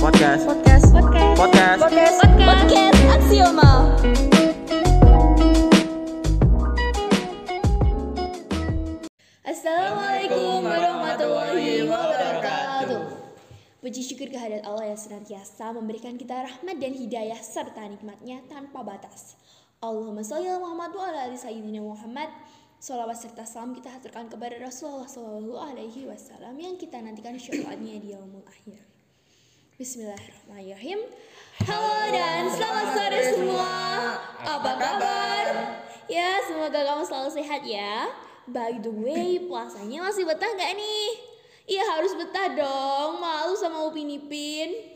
Podcast. 0.00 0.48
Podcast. 0.48 0.88
Podcast. 0.88 1.36
Podcast. 1.36 1.80
Podcast. 1.84 2.16
Podcast. 2.40 2.96
Aksioma. 3.12 3.72
Assalamualaikum 9.44 10.64
warahmatullahi 10.64 11.84
wabarakatuh. 11.84 13.12
Puji 13.84 14.00
syukur 14.00 14.32
kehadirat 14.32 14.64
Allah 14.64 14.96
yang 14.96 15.00
senantiasa 15.00 15.76
memberikan 15.76 16.16
kita 16.16 16.40
rahmat 16.40 16.80
dan 16.80 16.96
hidayah 16.96 17.36
serta 17.36 17.84
nikmatnya 17.84 18.40
tanpa 18.48 18.80
batas. 18.80 19.36
Allahumma 19.84 20.24
sholli 20.24 20.48
ala 20.48 20.56
Muhammad 20.56 20.96
wa 20.96 21.04
ala 21.12 21.28
ali 21.28 21.36
sayyidina 21.36 21.84
Muhammad. 21.84 22.32
Salawat 22.76 23.16
serta 23.16 23.48
salam 23.48 23.72
kita 23.72 23.88
haturkan 23.88 24.28
kepada 24.28 24.60
Rasulullah 24.60 25.08
Shallallahu 25.08 25.56
Alaihi 25.56 26.04
Wasallam 26.04 26.60
yang 26.60 26.76
kita 26.76 27.00
nantikan 27.00 27.32
syafaatnya 27.40 27.96
di 27.96 28.12
yaumul 28.12 28.44
akhir. 28.44 28.84
Bismillahirrahmanirrahim. 29.80 31.00
Halo 31.64 31.96
dan 32.12 32.52
selamat 32.52 32.86
sore 32.92 33.20
semua. 33.32 33.72
Apa 34.44 34.76
kabar? 34.76 35.44
Ya, 36.04 36.36
semoga 36.44 36.84
kamu 36.84 37.02
selalu 37.08 37.30
sehat 37.40 37.64
ya. 37.64 38.12
By 38.44 38.76
the 38.84 38.92
way, 38.92 39.40
puasanya 39.48 40.04
masih 40.04 40.28
betah 40.28 40.52
gak 40.52 40.76
nih? 40.76 41.08
Iya 41.64 41.82
harus 41.96 42.12
betah 42.12 42.60
dong, 42.60 43.24
malu 43.24 43.56
sama 43.56 43.88
Upin 43.88 44.12
Ipin. 44.12 44.92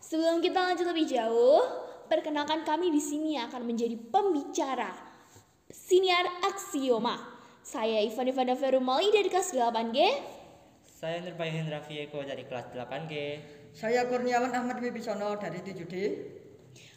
Sebelum 0.00 0.40
kita 0.40 0.72
lanjut 0.72 0.88
lebih 0.88 1.04
jauh, 1.04 1.60
perkenalkan 2.08 2.64
kami 2.64 2.88
di 2.88 3.02
sini 3.04 3.36
akan 3.44 3.60
menjadi 3.68 4.00
pembicara 4.08 5.05
siniar 5.86 6.26
aksioma. 6.42 7.14
Saya 7.62 8.02
Ivan 8.02 8.26
Ivana 8.26 8.58
Ferumali 8.58 9.14
dari 9.14 9.30
kelas 9.30 9.54
8G. 9.54 9.98
Saya 10.82 11.22
Nurbay 11.22 11.54
Hendra 11.54 11.78
Vieko 11.78 12.26
dari 12.26 12.42
kelas 12.42 12.74
8G. 12.74 13.14
Saya 13.70 14.10
Kurniawan 14.10 14.50
Ahmad 14.50 14.82
Wibisono 14.82 15.38
dari 15.38 15.62
7D. 15.62 15.94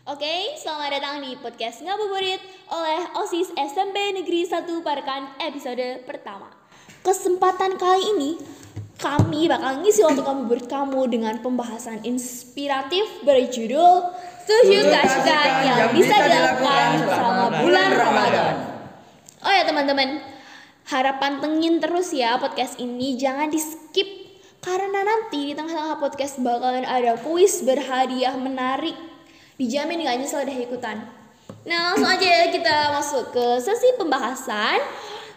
Oke, 0.10 0.58
selamat 0.58 0.90
datang 0.98 1.22
di 1.22 1.38
podcast 1.38 1.86
Ngabuburit 1.86 2.42
oleh 2.74 3.00
OSIS 3.22 3.54
SMP 3.54 4.10
Negeri 4.10 4.50
1 4.50 4.66
Parakan 4.82 5.38
episode 5.38 6.02
pertama. 6.10 6.50
Kesempatan 7.06 7.78
kali 7.78 8.02
ini 8.18 8.32
kami 8.98 9.46
bakal 9.46 9.86
ngisi 9.86 10.02
waktu 10.02 10.26
ngabuburit 10.26 10.66
kamu 10.66 11.02
dengan 11.14 11.38
pembahasan 11.46 12.02
inspiratif 12.02 13.06
berjudul 13.22 14.18
Tujuh 14.50 14.82
Kasihkan 14.82 15.50
yang 15.62 15.94
bisa 15.94 16.16
dilakukan 16.26 17.06
selama 17.06 17.46
bulan 17.62 17.90
Ramadan. 17.94 18.69
Oh 19.40 19.52
ya 19.52 19.64
teman-teman, 19.64 20.20
harap 20.92 21.24
pantengin 21.24 21.80
terus 21.80 22.12
ya 22.12 22.36
podcast 22.36 22.76
ini, 22.78 23.16
jangan 23.16 23.48
di 23.48 23.60
skip 23.60 24.08
karena 24.60 25.04
nanti 25.08 25.52
di 25.52 25.54
tengah-tengah 25.56 26.04
podcast 26.04 26.44
bakalan 26.44 26.84
ada 26.84 27.16
kuis 27.20 27.64
berhadiah 27.64 28.36
menarik. 28.36 28.96
Dijamin 29.56 30.04
gak 30.04 30.20
nyesel 30.20 30.44
deh 30.44 30.60
ikutan. 30.68 31.08
Nah 31.64 31.92
langsung 31.92 32.08
aja 32.08 32.24
ya 32.24 32.46
kita 32.52 32.76
masuk 32.96 33.36
ke 33.36 33.46
sesi 33.60 33.96
pembahasan 34.00 34.80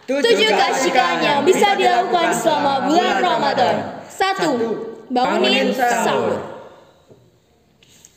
Tujuh 0.03 0.51
kasihkan 0.51 1.23
yang 1.23 1.39
bisa 1.47 1.79
dilakukan 1.79 2.35
selama 2.35 2.91
bulan 2.91 3.23
Ramadan. 3.23 3.75
Satu, 4.11 4.51
bangunin 5.07 5.71
sahur. 5.71 6.43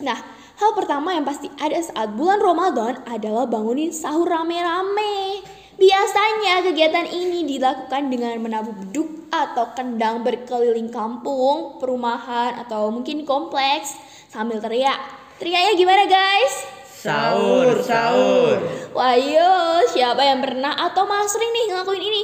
Nah, 0.03 0.19
hal 0.59 0.71
pertama 0.75 1.15
yang 1.15 1.23
pasti 1.23 1.47
ada 1.63 1.79
saat 1.79 2.11
bulan 2.19 2.43
Ramadan 2.43 3.07
adalah 3.07 3.47
bangunin 3.47 3.95
sahur 3.95 4.27
rame-rame. 4.27 5.47
Biasanya 5.77 6.65
kegiatan 6.65 7.05
ini 7.05 7.45
dilakukan 7.45 8.09
dengan 8.09 8.41
menabuh 8.41 8.73
beduk 8.73 9.29
atau 9.29 9.77
kendang 9.77 10.25
berkeliling 10.25 10.89
kampung, 10.89 11.77
perumahan, 11.77 12.57
atau 12.65 12.89
mungkin 12.89 13.29
kompleks 13.29 13.93
sambil 14.33 14.57
teriak. 14.57 14.97
Teriaknya 15.37 15.77
gimana 15.77 16.09
guys? 16.09 16.55
Sahur, 16.89 17.77
sahur. 17.85 18.57
Wah 18.97 19.21
yo, 19.21 19.85
siapa 19.93 20.25
yang 20.25 20.41
pernah 20.41 20.73
atau 20.73 21.05
malah 21.05 21.29
sering 21.29 21.53
nih 21.53 21.65
ngelakuin 21.69 22.05
ini? 22.09 22.23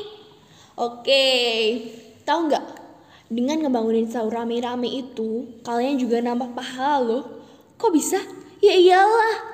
Oke, 0.81 1.27
tahu 2.25 2.49
nggak? 2.49 2.65
Dengan 3.29 3.69
ngebangunin 3.69 4.09
sahur 4.09 4.33
rame-rame 4.33 4.89
itu, 4.89 5.61
kalian 5.61 6.01
juga 6.01 6.25
nambah 6.25 6.57
pahala 6.57 7.05
loh. 7.05 7.25
Kok 7.77 7.93
bisa? 7.93 8.17
Ya 8.65 8.73
iyalah, 8.73 9.52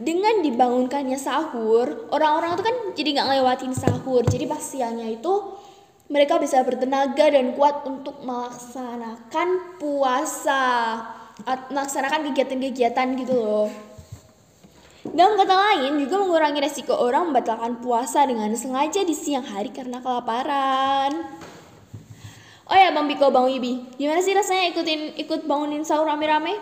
dengan 0.00 0.40
dibangunkannya 0.40 1.20
sahur, 1.20 2.08
orang-orang 2.08 2.56
tuh 2.56 2.64
kan 2.64 2.76
jadi 2.96 3.20
nggak 3.20 3.26
ngelewatin 3.28 3.72
sahur. 3.76 4.24
Jadi 4.24 4.48
pas 4.48 4.64
siangnya 4.64 5.04
itu 5.12 5.60
mereka 6.08 6.40
bisa 6.40 6.64
bertenaga 6.64 7.28
dan 7.28 7.52
kuat 7.52 7.84
untuk 7.84 8.16
melaksanakan 8.24 9.78
puasa, 9.78 10.64
melaksanakan 11.68 12.32
kegiatan-kegiatan 12.32 13.08
gitu 13.20 13.34
loh. 13.36 13.68
Dalam 15.00 15.36
kata 15.36 15.54
lain, 15.56 15.96
juga 15.96 16.20
mengurangi 16.20 16.60
resiko 16.60 16.92
orang 16.92 17.32
membatalkan 17.32 17.80
puasa 17.80 18.24
dengan 18.24 18.52
sengaja 18.52 19.00
di 19.00 19.16
siang 19.16 19.44
hari 19.44 19.72
karena 19.72 20.00
kelaparan. 20.00 21.12
Oh 22.68 22.76
ya, 22.76 22.92
Bang 22.92 23.08
Biko, 23.08 23.32
Bang 23.32 23.48
Wibi, 23.48 23.96
gimana 23.96 24.20
sih 24.20 24.36
rasanya 24.36 24.70
ikutin 24.76 25.16
ikut 25.18 25.48
bangunin 25.48 25.82
sahur 25.82 26.04
rame-rame? 26.04 26.54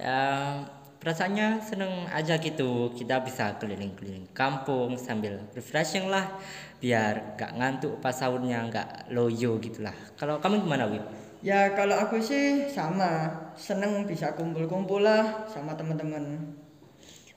Ya, 0.00 0.64
perasaannya 1.02 1.58
seneng 1.58 2.06
aja 2.14 2.38
gitu. 2.38 2.94
Kita 2.94 3.18
bisa 3.26 3.58
keliling-keliling 3.58 4.30
kampung 4.30 4.94
sambil 4.94 5.42
refreshing 5.50 6.06
lah. 6.06 6.38
Biar 6.78 7.34
gak 7.34 7.58
ngantuk 7.58 7.98
pas 7.98 8.14
sahurnya, 8.14 8.62
gak 8.70 9.10
loyo 9.10 9.58
gitu 9.58 9.82
lah. 9.82 9.94
Kalau 10.14 10.38
kamu 10.38 10.62
gimana, 10.62 10.86
Wib? 10.86 11.02
Ya 11.42 11.74
kalau 11.74 11.98
aku 11.98 12.22
sih 12.22 12.70
sama, 12.70 13.34
seneng 13.58 14.06
bisa 14.06 14.38
kumpul-kumpul 14.38 15.02
lah 15.02 15.50
sama 15.50 15.74
teman-teman. 15.74 16.54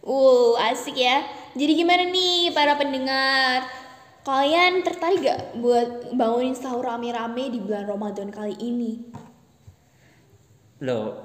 Uh, 0.05 0.53
asik 0.69 1.01
ya. 1.01 1.25
Jadi 1.57 1.73
gimana 1.81 2.05
nih 2.05 2.53
para 2.53 2.77
pendengar? 2.77 3.65
Kalian 4.25 4.85
tertarik 4.85 5.25
gak 5.25 5.57
buat 5.57 6.13
bangunin 6.13 6.53
sahur 6.53 6.85
rame-rame 6.85 7.49
di 7.49 7.61
bulan 7.61 7.89
Ramadan 7.89 8.29
kali 8.29 8.57
ini? 8.61 9.09
Loh, 10.81 11.17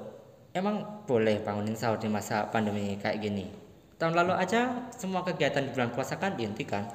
emang 0.53 1.00
boleh 1.11 1.43
bangunin 1.43 1.75
sahur 1.75 1.99
di 1.99 2.07
masa 2.07 2.47
pandemi 2.47 2.95
kayak 2.95 3.19
gini? 3.19 3.51
Tahun 3.99 4.15
lalu 4.15 4.31
aja 4.31 4.87
semua 4.95 5.27
kegiatan 5.27 5.67
di 5.67 5.75
bulan 5.75 5.91
puasa 5.91 6.15
kan 6.15 6.39
dihentikan. 6.39 6.87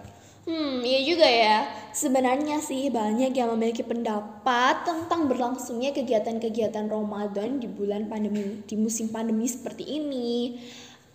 Hmm, 0.48 0.80
iya 0.80 1.02
juga 1.04 1.26
ya. 1.26 1.68
Sebenarnya 1.92 2.62
sih 2.62 2.88
banyak 2.88 3.34
yang 3.34 3.52
memiliki 3.52 3.84
pendapat 3.84 4.86
tentang 4.86 5.28
berlangsungnya 5.28 5.92
kegiatan-kegiatan 5.92 6.86
Ramadan 6.86 7.60
di 7.60 7.68
bulan 7.68 8.08
pandemi, 8.08 8.64
di 8.64 8.74
musim 8.78 9.12
pandemi 9.12 9.44
seperti 9.50 9.84
ini. 9.84 10.56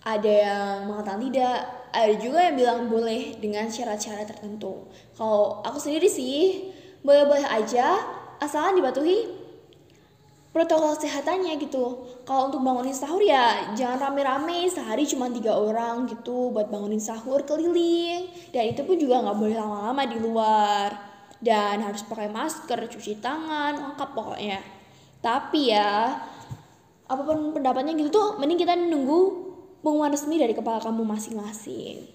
Ada 0.03 0.31
yang 0.31 0.75
mengatakan 0.91 1.23
tidak, 1.31 1.57
ada 1.95 2.13
juga 2.19 2.39
yang 2.43 2.55
bilang 2.59 2.79
boleh 2.91 3.39
dengan 3.39 3.71
syarat-syarat 3.71 4.29
tertentu. 4.35 4.85
Kalau 5.15 5.63
aku 5.63 5.79
sendiri 5.79 6.11
sih, 6.11 6.69
boleh-boleh 7.01 7.47
aja, 7.47 8.03
asalkan 8.43 8.83
dipatuhi 8.83 9.40
protokol 10.51 10.99
kesehatannya 10.99 11.55
gitu. 11.63 12.05
Kalau 12.27 12.51
untuk 12.51 12.61
bangunin 12.63 12.95
sahur 12.95 13.23
ya 13.23 13.71
jangan 13.75 14.11
rame-rame 14.11 14.67
sehari 14.67 15.07
cuma 15.07 15.31
tiga 15.31 15.55
orang 15.55 16.07
gitu 16.11 16.51
buat 16.51 16.67
bangunin 16.67 16.99
sahur 16.99 17.43
keliling 17.47 18.27
dan 18.51 18.67
itu 18.67 18.83
pun 18.83 18.99
juga 18.99 19.23
nggak 19.23 19.37
boleh 19.39 19.55
lama-lama 19.55 20.03
di 20.07 20.17
luar 20.19 20.89
dan 21.41 21.81
harus 21.81 22.05
pakai 22.05 22.29
masker, 22.29 22.77
cuci 22.85 23.17
tangan, 23.23 23.95
lengkap 23.95 24.09
pokoknya. 24.13 24.59
Tapi 25.23 25.71
ya 25.71 26.19
apa 27.11 27.21
pun 27.27 27.51
pendapatnya 27.51 27.95
gitu 27.97 28.11
tuh 28.11 28.27
mending 28.39 28.59
kita 28.61 28.75
nunggu 28.75 29.51
pengumuman 29.81 30.13
resmi 30.13 30.37
dari 30.37 30.53
kepala 30.53 30.83
kamu 30.83 31.03
masing-masing. 31.03 32.05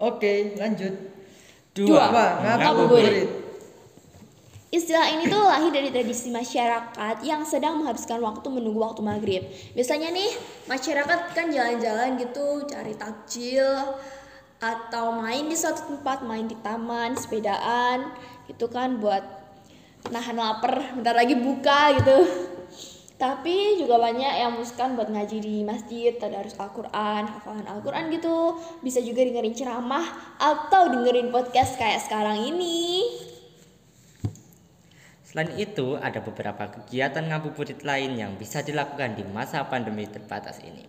Oke, 0.00 0.56
lanjut. 0.56 0.96
Dua, 1.76 2.08
Wah, 2.08 2.40
ngabuburit. 2.40 3.39
Istilah 4.70 5.18
ini 5.18 5.26
tuh 5.26 5.42
lahir 5.50 5.74
dari 5.74 5.90
tradisi 5.90 6.30
masyarakat 6.30 7.26
yang 7.26 7.42
sedang 7.42 7.82
menghabiskan 7.82 8.22
waktu 8.22 8.46
menunggu 8.54 8.78
waktu 8.78 9.02
maghrib. 9.02 9.42
Biasanya 9.74 10.14
nih 10.14 10.30
masyarakat 10.70 11.34
kan 11.34 11.50
jalan-jalan 11.50 12.14
gitu 12.22 12.70
cari 12.70 12.94
takjil 12.94 13.66
atau 14.62 15.18
main 15.18 15.50
di 15.50 15.58
suatu 15.58 15.90
tempat, 15.90 16.22
main 16.22 16.46
di 16.46 16.54
taman, 16.62 17.18
sepedaan 17.18 18.14
gitu 18.46 18.70
kan 18.70 19.02
buat 19.02 19.26
nahan 20.06 20.38
lapar, 20.38 20.94
bentar 20.94 21.18
lagi 21.18 21.34
buka 21.34 21.98
gitu. 21.98 22.18
Tapi 23.18 23.76
juga 23.76 23.98
banyak 23.98 24.32
yang 24.38 24.54
memutuskan 24.54 24.94
buat 24.94 25.10
ngaji 25.10 25.44
di 25.44 25.56
masjid, 25.66 26.14
tadarus 26.14 26.56
Al-Quran, 26.56 27.26
hafalan 27.26 27.66
Al-Quran 27.66 28.06
gitu. 28.14 28.54
Bisa 28.86 29.02
juga 29.02 29.26
dengerin 29.26 29.52
ceramah 29.52 30.38
atau 30.38 30.88
dengerin 30.94 31.34
podcast 31.34 31.74
kayak 31.74 32.00
sekarang 32.06 32.38
ini. 32.38 33.28
Selain 35.30 35.54
itu, 35.54 35.94
ada 35.94 36.18
beberapa 36.18 36.66
kegiatan 36.66 37.22
ngabuburit 37.22 37.86
lain 37.86 38.18
yang 38.18 38.34
bisa 38.34 38.66
dilakukan 38.66 39.14
di 39.14 39.22
masa 39.22 39.62
pandemi 39.62 40.02
terbatas 40.10 40.58
ini. 40.58 40.82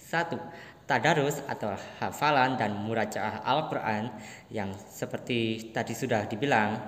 Satu, 0.00 0.40
tadarus 0.88 1.44
atau 1.44 1.76
hafalan 2.00 2.56
dan 2.56 2.72
murajaah 2.72 3.44
Al-Quran 3.44 4.08
yang 4.48 4.72
seperti 4.72 5.68
tadi 5.76 5.92
sudah 5.92 6.24
dibilang. 6.24 6.80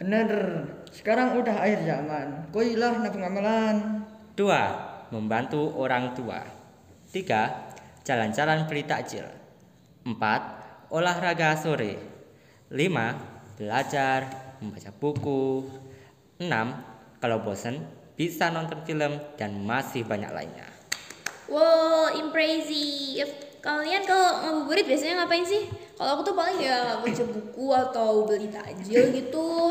Bener, 0.00 0.64
sekarang 0.96 1.36
udah 1.44 1.60
akhir 1.60 1.84
zaman. 1.84 2.48
Koilah 2.56 3.04
nabung 3.04 3.28
amalan. 3.28 3.76
Dua, 4.32 4.62
membantu 5.12 5.76
orang 5.76 6.16
tua. 6.16 6.40
Tiga, 7.12 7.68
jalan-jalan 8.00 8.64
beli 8.64 8.88
takjil. 8.88 9.28
Empat, 10.08 10.40
olahraga 10.88 11.52
sore. 11.60 12.00
Lima, 12.72 13.12
belajar, 13.60 14.24
membaca 14.64 14.88
buku. 14.88 15.68
Enam, 16.42 16.74
kalau 17.22 17.46
bosan 17.46 17.86
bisa 18.18 18.50
nonton 18.50 18.82
film 18.82 19.22
dan 19.38 19.54
masih 19.62 20.02
banyak 20.02 20.34
lainnya. 20.34 20.66
Wow, 21.46 22.10
impressive. 22.18 23.30
Kalian 23.62 24.02
kalau 24.02 24.42
ngabuburit 24.42 24.84
biasanya 24.90 25.22
ngapain 25.22 25.46
sih? 25.46 25.70
Kalau 25.94 26.18
aku 26.18 26.22
tuh 26.26 26.34
paling 26.34 26.58
ya 26.58 26.98
baca 26.98 27.24
buku 27.30 27.66
atau 27.70 28.26
beli 28.26 28.50
takjil 28.50 29.14
gitu. 29.14 29.70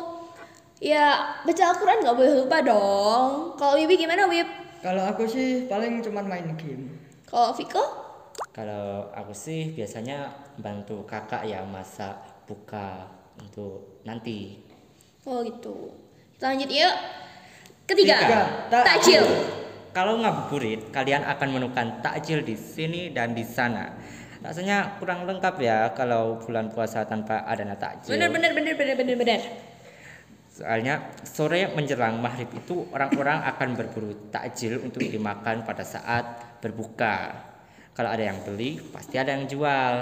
Ya, 0.79 1.35
baca 1.43 1.63
Al-Quran 1.75 1.99
nggak 2.03 2.15
boleh 2.15 2.33
lupa 2.43 2.57
dong. 2.63 3.59
Kalau 3.59 3.75
Wibi 3.75 3.99
gimana, 3.99 4.27
Wib? 4.31 4.47
Kalau 4.79 5.03
aku 5.03 5.27
sih 5.27 5.67
paling 5.67 5.99
cuman 5.99 6.27
main 6.27 6.47
game. 6.55 6.95
Kalau 7.27 7.51
Viko? 7.55 7.83
Kalau 8.55 9.11
aku 9.11 9.35
sih 9.35 9.75
biasanya 9.75 10.31
bantu 10.59 11.03
kakak 11.03 11.43
ya 11.43 11.63
masak 11.67 12.17
buka 12.47 13.07
untuk 13.39 14.03
nanti. 14.07 14.63
Oh 15.27 15.43
gitu. 15.43 16.02
Lanjut 16.43 16.67
yuk. 16.67 16.95
Ketiga, 17.87 18.19
Tiga, 18.19 18.41
takjil. 18.67 19.23
Kalau 19.95 20.19
ngabuburit, 20.19 20.91
kalian 20.91 21.23
akan 21.23 21.47
menemukan 21.55 22.03
takjil 22.03 22.43
di 22.43 22.59
sini 22.59 23.15
dan 23.15 23.31
di 23.31 23.47
sana. 23.47 23.95
Rasanya 24.43 24.99
kurang 24.99 25.23
lengkap 25.23 25.55
ya 25.63 25.95
kalau 25.95 26.43
bulan 26.43 26.67
puasa 26.67 27.07
tanpa 27.07 27.47
adanya 27.47 27.79
takjil. 27.79 28.11
Bener 28.11 28.27
bener 28.27 28.51
bener 28.51 28.75
bener 28.75 28.95
bener 28.99 29.15
bener. 29.15 29.41
Soalnya 30.51 31.15
sore 31.23 31.71
menjelang 31.71 32.19
maghrib 32.19 32.51
itu 32.51 32.91
orang-orang 32.91 33.47
akan 33.47 33.69
berburu 33.79 34.11
takjil 34.27 34.83
untuk 34.83 34.99
dimakan 34.99 35.63
pada 35.63 35.87
saat 35.87 36.59
berbuka. 36.59 37.39
Kalau 37.95 38.09
ada 38.11 38.19
yang 38.19 38.43
beli, 38.43 38.83
pasti 38.91 39.15
ada 39.15 39.31
yang 39.31 39.47
jual. 39.47 39.93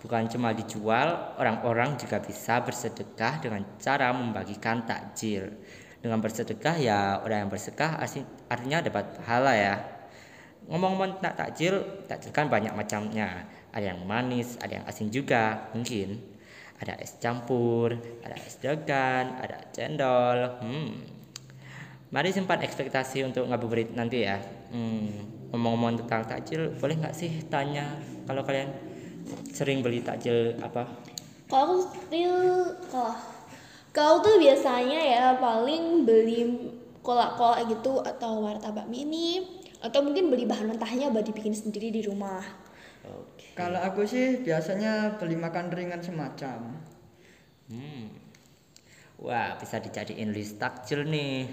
Bukan 0.00 0.32
cuma 0.32 0.56
dijual, 0.56 1.36
orang-orang 1.36 2.00
juga 2.00 2.24
bisa 2.24 2.60
bersedekah 2.64 3.44
dengan 3.44 3.62
cara 3.76 4.10
membagikan 4.16 4.88
takjil. 4.88 5.52
Dengan 6.00 6.24
bersedekah 6.24 6.76
ya 6.80 7.20
orang 7.20 7.44
yang 7.44 7.50
bersedekah 7.52 8.00
arti- 8.00 8.28
artinya 8.48 8.80
dapat 8.80 9.20
pahala 9.20 9.52
ya. 9.52 9.76
Ngomong-ngomong 10.72 11.20
tentang 11.20 11.36
takjil, 11.36 11.74
takjil 12.08 12.32
kan 12.32 12.48
banyak 12.48 12.72
macamnya. 12.72 13.44
Ada 13.76 13.92
yang 13.92 14.00
manis, 14.08 14.56
ada 14.58 14.80
yang 14.80 14.84
asin 14.88 15.12
juga 15.12 15.68
mungkin 15.76 16.30
ada 16.80 16.96
es 16.96 17.20
campur, 17.20 17.92
ada 18.24 18.36
es 18.40 18.56
degan, 18.56 19.36
ada 19.36 19.68
cendol. 19.68 20.64
Hmm. 20.64 20.96
Mari 22.10 22.32
simpan 22.32 22.64
ekspektasi 22.64 23.22
untuk 23.22 23.46
ngabuburit 23.46 23.92
nanti 23.92 24.24
ya. 24.24 24.40
Hmm. 24.72 25.28
Ngomong-ngomong 25.52 26.00
tentang 26.00 26.24
takjil, 26.24 26.72
boleh 26.80 26.96
nggak 26.96 27.12
sih 27.14 27.44
tanya 27.52 28.00
kalau 28.24 28.40
kalian 28.48 28.72
sering 29.50 29.84
beli 29.84 30.00
takjil 30.04 30.56
apa? 30.60 30.86
Kalau 31.50 31.64
aku 31.66 31.76
still 32.06 32.38
kalau 32.88 33.14
kalau 33.90 34.22
tuh 34.22 34.38
biasanya 34.38 35.00
ya 35.02 35.24
paling 35.42 36.06
beli 36.06 36.70
kolak-kolak 37.02 37.66
gitu 37.66 37.98
atau 38.04 38.44
martabak 38.44 38.86
mini 38.86 39.60
atau 39.80 40.04
mungkin 40.04 40.28
beli 40.28 40.44
bahan 40.44 40.70
mentahnya 40.70 41.08
buat 41.10 41.24
dibikin 41.24 41.56
sendiri 41.56 41.90
di 41.90 42.04
rumah. 42.04 42.44
Oke. 43.08 43.56
Kalau 43.56 43.80
aku 43.80 44.04
sih 44.04 44.44
biasanya 44.44 45.16
beli 45.16 45.34
makan 45.34 45.72
ringan 45.72 46.04
semacam. 46.04 46.76
Hmm. 47.72 48.12
Wah, 49.20 49.56
bisa 49.60 49.80
dijadiin 49.80 50.32
list 50.32 50.60
takjil 50.60 51.04
nih. 51.08 51.48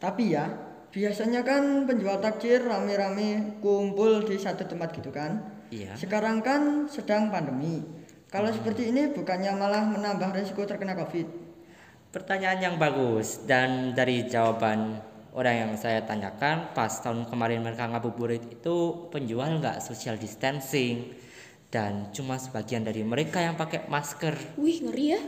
Tapi 0.00 0.32
ya, 0.32 0.48
biasanya 0.90 1.46
kan 1.46 1.86
penjual 1.86 2.18
takjil 2.18 2.66
rame-rame 2.66 3.58
kumpul 3.62 4.26
di 4.26 4.36
satu 4.36 4.66
tempat 4.66 4.90
gitu 4.98 5.14
kan. 5.14 5.38
Iya. 5.70 5.94
Sekarang 5.94 6.42
kan 6.42 6.90
sedang 6.90 7.30
pandemi. 7.30 7.82
Kalau 8.30 8.50
seperti 8.50 8.90
ini 8.90 9.10
bukannya 9.10 9.54
malah 9.58 9.86
menambah 9.86 10.34
resiko 10.34 10.62
terkena 10.66 10.94
Covid. 10.98 11.26
Pertanyaan 12.10 12.58
yang 12.58 12.76
bagus 12.78 13.46
dan 13.46 13.94
dari 13.94 14.26
jawaban 14.26 14.98
orang 15.30 15.54
yang 15.66 15.72
saya 15.78 16.02
tanyakan 16.02 16.74
pas 16.74 16.90
tahun 17.02 17.30
kemarin 17.30 17.62
mereka 17.62 17.86
ngabuburit 17.86 18.50
itu 18.50 19.06
penjual 19.14 19.62
nggak 19.62 19.78
social 19.78 20.18
distancing 20.18 21.14
dan 21.70 22.10
cuma 22.10 22.34
sebagian 22.34 22.82
dari 22.82 23.06
mereka 23.06 23.38
yang 23.38 23.54
pakai 23.54 23.86
masker. 23.86 24.58
Wih 24.58 24.82
ngeri 24.82 25.06
ya. 25.14 25.22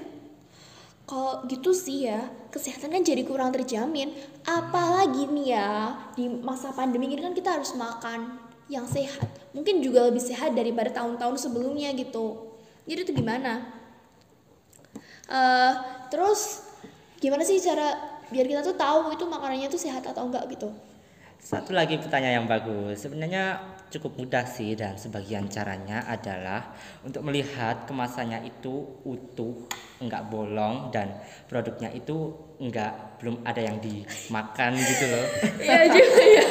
Kalau 1.03 1.45
gitu 1.51 1.75
sih 1.75 2.07
ya, 2.09 2.31
kesehatan 2.49 2.95
kan 2.95 3.03
jadi 3.03 3.27
kurang 3.27 3.51
terjamin. 3.51 4.15
Apalagi 4.47 5.29
nih 5.29 5.47
ya, 5.53 5.71
di 6.15 6.31
masa 6.31 6.71
pandemi 6.71 7.11
ini 7.11 7.21
kan 7.21 7.35
kita 7.35 7.59
harus 7.59 7.75
makan 7.75 8.39
yang 8.71 8.87
sehat. 8.87 9.27
Mungkin 9.53 9.83
juga 9.85 10.09
lebih 10.09 10.23
sehat 10.23 10.55
daripada 10.57 10.89
tahun-tahun 10.95 11.37
sebelumnya 11.37 11.93
gitu. 11.93 12.55
Jadi 12.87 13.01
itu 13.05 13.13
gimana? 13.13 13.83
Eh, 15.33 15.73
terus 16.09 16.71
gimana 17.23 17.47
sih 17.47 17.63
cara 17.63 17.95
biar 18.33 18.49
kita 18.49 18.61
tuh 18.65 18.77
tahu 18.77 19.13
itu 19.15 19.25
makanannya 19.29 19.69
tuh 19.69 19.81
sehat 19.81 20.03
atau 20.09 20.27
enggak 20.27 20.45
gitu? 20.51 20.73
Satu 21.43 21.75
lagi 21.75 21.99
pertanyaan 21.99 22.43
yang 22.43 22.49
bagus. 22.49 23.03
Sebenarnya 23.03 23.61
cukup 23.93 24.17
mudah 24.17 24.49
sih 24.49 24.73
dan 24.73 24.97
sebagian 24.97 25.53
caranya 25.53 26.01
adalah 26.09 26.73
untuk 27.05 27.21
melihat 27.29 27.85
kemasannya 27.85 28.49
itu 28.49 29.05
utuh, 29.05 29.69
enggak 30.01 30.33
bolong 30.33 30.89
dan 30.89 31.21
produknya 31.47 31.93
itu 31.93 32.33
enggak 32.57 33.21
belum 33.21 33.45
ada 33.45 33.61
yang 33.61 33.77
dimakan 33.79 34.73
gitu 34.81 35.05
loh. 35.13 35.27
Iya 35.63 35.83
juga 35.93 36.25
ya. 36.25 36.47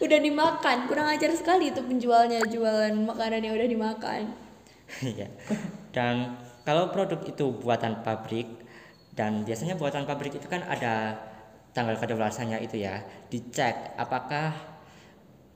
Udah 0.00 0.18
dimakan, 0.18 0.76
kurang 0.88 1.12
ajar 1.12 1.28
sekali 1.36 1.68
itu 1.68 1.84
penjualnya 1.84 2.40
jualan 2.48 2.96
makanan 3.04 3.44
yang 3.44 3.54
udah 3.60 3.68
dimakan. 3.68 4.32
Iya. 5.04 5.28
Dan 5.92 6.40
kalau 6.64 6.88
produk 6.88 7.20
itu 7.28 7.52
buatan 7.60 8.00
pabrik 8.00 8.48
dan 9.12 9.44
biasanya 9.44 9.76
buatan 9.76 10.08
pabrik 10.08 10.40
itu 10.40 10.48
kan 10.48 10.64
ada 10.64 11.20
tanggal 11.76 11.94
kadaluarsanya 12.00 12.58
itu 12.58 12.80
ya, 12.82 13.04
dicek 13.30 13.94
apakah 13.94 14.69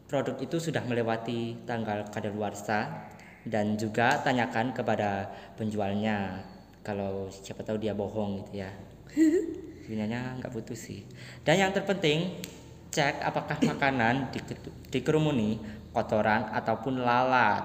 produk 0.09 0.37
itu 0.41 0.57
sudah 0.61 0.85
melewati 0.85 1.65
tanggal 1.65 2.05
kadaluarsa 2.13 3.09
dan 3.45 3.77
juga 3.77 4.21
tanyakan 4.25 4.73
kepada 4.73 5.29
penjualnya 5.57 6.41
kalau 6.85 7.29
siapa 7.33 7.65
tahu 7.65 7.81
dia 7.81 7.97
bohong 7.97 8.45
gitu 8.45 8.65
ya. 8.65 8.71
Sebenarnya 9.85 10.41
nggak 10.41 10.53
butuh 10.53 10.77
sih. 10.77 11.05
Dan 11.45 11.61
yang 11.61 11.73
terpenting 11.73 12.41
cek 12.89 13.21
apakah 13.21 13.59
makanan 13.65 14.33
dike- 14.33 14.73
dikerumuni 14.89 15.61
kotoran 15.93 16.49
ataupun 16.53 17.05
lalat. 17.05 17.65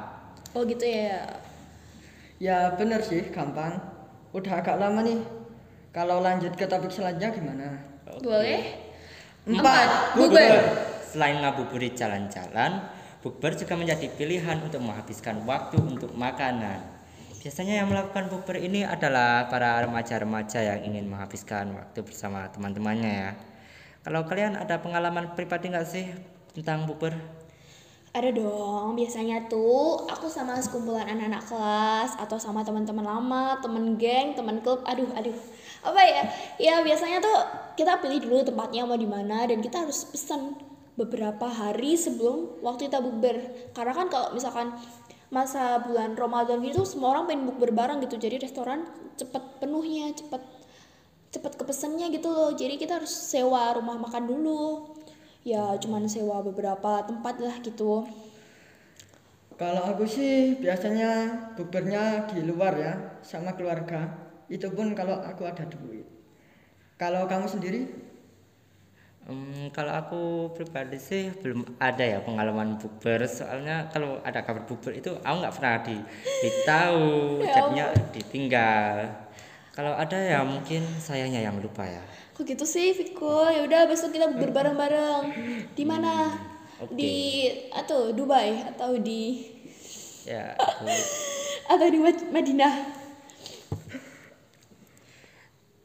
Oh 0.51 0.63
gitu 0.67 0.83
ya. 0.83 1.23
Ya 2.39 2.71
bener 2.75 3.03
sih, 3.03 3.23
gampang. 3.31 3.79
Udah 4.31 4.63
agak 4.63 4.79
lama 4.79 5.03
nih. 5.03 5.19
Kalau 5.91 6.23
lanjut 6.23 6.55
ke 6.55 6.63
topik 6.67 6.91
selanjutnya 6.91 7.35
gimana? 7.35 7.67
Boleh? 8.23 8.77
Empat, 9.47 10.15
Bukber. 10.15 10.88
Selain 11.09 11.41
ngabuburit 11.41 11.97
jalan-jalan, 11.97 12.85
bukber 13.25 13.57
juga 13.57 13.73
menjadi 13.73 14.13
pilihan 14.13 14.61
untuk 14.61 14.77
menghabiskan 14.77 15.41
waktu 15.41 15.81
untuk 15.81 16.13
makanan. 16.13 16.85
Biasanya 17.41 17.81
yang 17.81 17.89
melakukan 17.89 18.29
bukber 18.29 18.61
ini 18.61 18.85
adalah 18.85 19.49
para 19.49 19.81
remaja-remaja 19.81 20.59
yang 20.61 20.79
ingin 20.85 21.09
menghabiskan 21.09 21.73
waktu 21.73 22.05
bersama 22.05 22.45
teman-temannya 22.53 23.13
ya. 23.25 23.31
Kalau 24.05 24.21
kalian 24.29 24.53
ada 24.53 24.77
pengalaman 24.77 25.33
pribadi 25.33 25.73
nggak 25.73 25.87
sih 25.89 26.05
tentang 26.53 26.85
bukber? 26.85 27.17
Ada 28.13 28.29
dong, 28.29 28.93
biasanya 28.93 29.49
tuh 29.49 30.05
aku 30.09 30.29
sama 30.29 30.57
sekumpulan 30.61 31.09
anak-anak 31.09 31.45
kelas 31.45 32.11
atau 32.21 32.37
sama 32.37 32.61
teman-teman 32.61 33.05
lama, 33.05 33.57
temen 33.65 33.97
geng, 33.97 34.37
temen 34.37 34.61
klub. 34.61 34.85
Aduh, 34.85 35.09
aduh. 35.17 35.33
Apa 35.81 36.01
ya? 36.05 36.21
Ya 36.61 36.75
biasanya 36.85 37.17
tuh 37.17 37.37
kita 37.77 37.97
pilih 37.97 38.19
dulu 38.29 38.45
tempatnya 38.45 38.85
mau 38.85 38.97
di 38.99 39.09
mana 39.09 39.45
dan 39.49 39.57
kita 39.57 39.85
harus 39.85 40.05
pesan 40.09 40.57
beberapa 40.99 41.47
hari 41.47 41.95
sebelum 41.95 42.59
waktu 42.59 42.91
kita 42.91 42.99
bukber. 42.99 43.39
Karena 43.71 43.95
kan 43.95 44.11
kalau 44.11 44.35
misalkan 44.35 44.75
masa 45.31 45.79
bulan 45.85 46.17
Ramadan 46.19 46.59
gitu 46.65 46.83
semua 46.83 47.15
orang 47.15 47.31
pengen 47.31 47.47
bukber 47.47 47.71
bareng 47.71 48.03
gitu. 48.03 48.19
Jadi 48.19 48.43
restoran 48.43 48.83
cepet 49.15 49.63
penuhnya, 49.63 50.11
cepet 50.11 50.43
cepet 51.31 51.53
kepesennya 51.55 52.11
gitu 52.11 52.27
loh. 52.27 52.51
Jadi 52.51 52.75
kita 52.75 52.99
harus 52.99 53.13
sewa 53.13 53.71
rumah 53.79 53.95
makan 53.95 54.27
dulu. 54.27 54.91
Ya 55.47 55.79
cuman 55.79 56.11
sewa 56.11 56.43
beberapa 56.43 57.07
tempat 57.07 57.39
lah 57.39 57.55
gitu. 57.63 58.03
Kalau 59.55 59.83
aku 59.83 60.07
sih 60.07 60.55
biasanya 60.59 61.35
bukbernya 61.55 62.31
di 62.31 62.43
luar 62.47 62.73
ya, 62.79 62.93
sama 63.23 63.55
keluarga. 63.55 64.07
Itu 64.47 64.71
pun 64.71 64.95
kalau 64.95 65.19
aku 65.19 65.43
ada 65.47 65.67
duit. 65.67 66.07
Kalau 66.95 67.27
kamu 67.27 67.47
sendiri? 67.47 68.08
Hmm, 69.29 69.69
kalau 69.69 69.93
aku 69.93 70.21
pribadi 70.57 70.97
sih 70.97 71.29
belum 71.29 71.77
ada 71.77 72.01
ya 72.01 72.17
pengalaman 72.25 72.81
bukber 72.81 73.29
soalnya 73.29 73.85
kalau 73.93 74.17
ada 74.25 74.41
kabar 74.41 74.65
bukber 74.65 74.97
itu 74.97 75.13
aku 75.21 75.35
nggak 75.37 75.53
pernah 75.53 75.75
di 75.85 76.01
ditahu 76.41 77.07
Ya 77.45 77.53
jadinya 77.61 77.85
ditinggal 78.09 78.95
kalau 79.69 79.93
ada 79.93 80.17
ya 80.17 80.41
mungkin 80.41 80.81
sayangnya 80.97 81.45
yang 81.45 81.61
lupa 81.61 81.85
ya 81.85 82.01
Kok 82.33 82.47
gitu 82.47 82.63
sih, 82.63 82.95
Viko? 82.95 83.51
Ya 83.51 83.67
udah 83.67 83.83
besok 83.83 84.15
kita 84.15 84.31
bukber 84.31 84.55
bareng-bareng. 84.55 85.23
Di 85.75 85.83
mana? 85.83 86.31
Oke. 86.79 86.95
Di 86.95 87.15
atau 87.75 88.15
Dubai 88.15 88.63
atau 88.63 88.95
di 88.95 89.43
ya 90.23 90.55
aku 90.63 90.87
atau 91.67 91.87
di 91.91 91.99
Mad- 91.99 92.31
Madinah. 92.31 92.75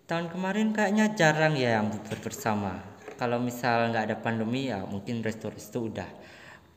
tahun 0.06 0.30
kemarin 0.30 0.70
kayaknya 0.70 1.10
jarang 1.18 1.58
ya 1.58 1.82
yang 1.82 1.90
bukber 1.90 2.22
bersama 2.22 2.93
kalau 3.16 3.40
misal 3.40 3.90
nggak 3.90 4.04
ada 4.10 4.16
pandemi 4.18 4.68
ya 4.70 4.84
mungkin 4.84 5.24
resto-resto 5.24 5.86
udah 5.90 6.08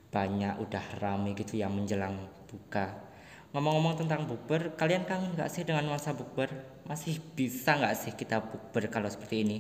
banyak 0.10 0.58
udah 0.64 0.86
rame 1.04 1.36
gitu 1.36 1.60
yang 1.60 1.74
menjelang 1.74 2.16
buka 2.48 2.96
ngomong-ngomong 3.52 4.00
tentang 4.00 4.24
bukber 4.28 4.76
kalian 4.80 5.04
kangen 5.04 5.36
nggak 5.36 5.50
sih 5.52 5.68
dengan 5.68 5.88
masa 5.90 6.16
bukber 6.16 6.52
masih 6.88 7.20
bisa 7.36 7.76
nggak 7.76 7.96
sih 7.96 8.12
kita 8.16 8.40
bukber 8.40 8.88
kalau 8.88 9.10
seperti 9.12 9.44
ini 9.44 9.58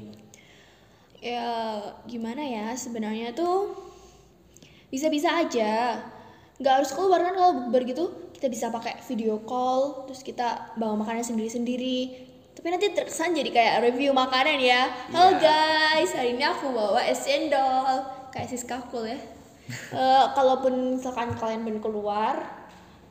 Ya 1.18 1.82
gimana 2.06 2.46
ya 2.46 2.78
sebenarnya 2.78 3.34
tuh 3.34 3.74
bisa-bisa 4.94 5.34
aja. 5.34 5.98
Nggak 6.62 6.74
harus 6.82 6.92
keluar 6.94 7.26
kan 7.26 7.34
kalau 7.34 7.52
bukber 7.66 7.82
gitu. 7.90 8.06
Kita 8.38 8.54
bisa 8.54 8.70
pakai 8.70 9.02
video 9.10 9.42
call, 9.42 10.06
terus 10.06 10.22
kita 10.22 10.78
bawa 10.78 10.94
makanan 11.02 11.26
sendiri-sendiri. 11.26 12.30
Tapi 12.58 12.74
nanti 12.74 12.90
terkesan 12.90 13.38
jadi 13.38 13.54
kayak 13.54 13.76
review 13.86 14.18
makanan 14.18 14.58
ya. 14.58 14.90
Halo 15.14 15.38
guys, 15.38 16.10
hari 16.18 16.34
ini 16.34 16.42
aku 16.42 16.74
bawa 16.74 17.06
es 17.06 17.22
cendol. 17.22 18.02
Kayak 18.34 18.50
Siska 18.50 18.82
cool 18.90 19.06
ya. 19.06 19.20
Eh, 19.94 20.26
kalaupun 20.34 20.98
misalkan 20.98 21.38
kalian 21.38 21.62
belum 21.62 21.86
keluar, 21.86 22.42